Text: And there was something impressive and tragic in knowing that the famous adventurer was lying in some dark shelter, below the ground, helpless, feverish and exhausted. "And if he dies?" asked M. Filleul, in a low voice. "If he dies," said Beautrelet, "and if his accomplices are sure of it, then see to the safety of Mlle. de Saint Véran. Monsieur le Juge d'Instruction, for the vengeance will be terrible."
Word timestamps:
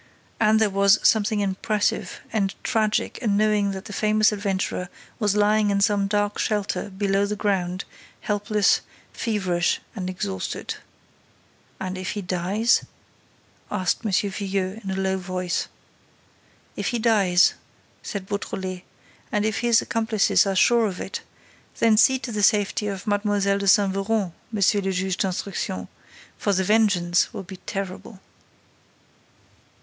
And 0.39 0.59
there 0.59 0.71
was 0.71 0.97
something 1.07 1.41
impressive 1.41 2.21
and 2.33 2.55
tragic 2.63 3.19
in 3.19 3.37
knowing 3.37 3.69
that 3.69 3.85
the 3.85 3.93
famous 3.93 4.31
adventurer 4.31 4.89
was 5.19 5.35
lying 5.35 5.69
in 5.69 5.79
some 5.79 6.07
dark 6.07 6.39
shelter, 6.39 6.89
below 6.89 7.27
the 7.27 7.35
ground, 7.35 7.85
helpless, 8.21 8.81
feverish 9.13 9.79
and 9.95 10.09
exhausted. 10.09 10.77
"And 11.79 11.99
if 11.99 12.13
he 12.13 12.23
dies?" 12.23 12.83
asked 13.69 14.03
M. 14.03 14.11
Filleul, 14.11 14.81
in 14.83 14.89
a 14.89 14.95
low 14.99 15.19
voice. 15.19 15.67
"If 16.75 16.87
he 16.87 16.97
dies," 16.97 17.53
said 18.01 18.25
Beautrelet, 18.25 18.81
"and 19.31 19.45
if 19.45 19.59
his 19.59 19.83
accomplices 19.83 20.47
are 20.47 20.55
sure 20.55 20.87
of 20.87 20.99
it, 20.99 21.21
then 21.77 21.95
see 21.95 22.17
to 22.17 22.31
the 22.31 22.41
safety 22.41 22.87
of 22.87 23.05
Mlle. 23.05 23.39
de 23.39 23.67
Saint 23.67 23.93
Véran. 23.93 24.33
Monsieur 24.51 24.81
le 24.81 24.91
Juge 24.91 25.17
d'Instruction, 25.17 25.87
for 26.39 26.53
the 26.53 26.63
vengeance 26.63 27.31
will 27.31 27.43
be 27.43 27.57
terrible." 27.67 28.19